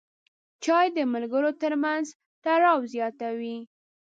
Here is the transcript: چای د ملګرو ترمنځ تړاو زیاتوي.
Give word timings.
چای 0.63 0.87
د 0.97 0.97
ملګرو 1.13 1.51
ترمنځ 1.61 2.05
تړاو 2.43 2.79
زیاتوي. 2.93 3.57